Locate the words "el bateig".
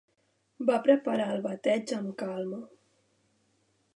1.35-1.95